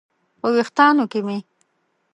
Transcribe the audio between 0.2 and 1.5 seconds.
په ویښتانو کې مې